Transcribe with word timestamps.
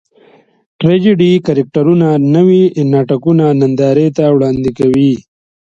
ټراجېډي 0.79 1.31
کرکټرونه 1.47 2.07
نوي 2.35 2.63
ناټکونه 2.91 3.45
نندارې 3.59 4.07
ته 4.17 4.23
وړاندې 4.35 4.69
کوي. 4.79 5.11